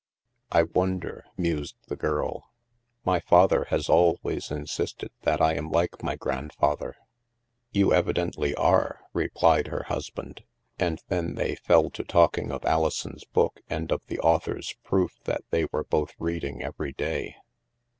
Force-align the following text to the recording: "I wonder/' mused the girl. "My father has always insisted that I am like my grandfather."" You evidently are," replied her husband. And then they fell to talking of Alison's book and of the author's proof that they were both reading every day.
"I 0.51 0.63
wonder/' 0.63 1.25
mused 1.37 1.75
the 1.87 1.95
girl. 1.95 2.49
"My 3.05 3.19
father 3.19 3.65
has 3.65 3.87
always 3.87 4.49
insisted 4.49 5.11
that 5.21 5.39
I 5.39 5.53
am 5.53 5.69
like 5.69 6.01
my 6.01 6.15
grandfather."" 6.15 6.95
You 7.71 7.93
evidently 7.93 8.55
are," 8.55 9.01
replied 9.13 9.67
her 9.67 9.83
husband. 9.89 10.43
And 10.79 11.03
then 11.09 11.35
they 11.35 11.53
fell 11.53 11.91
to 11.91 12.03
talking 12.03 12.51
of 12.51 12.65
Alison's 12.65 13.25
book 13.25 13.61
and 13.69 13.91
of 13.91 14.01
the 14.07 14.17
author's 14.21 14.73
proof 14.83 15.19
that 15.25 15.41
they 15.51 15.65
were 15.71 15.83
both 15.83 16.15
reading 16.17 16.63
every 16.63 16.93
day. 16.93 17.35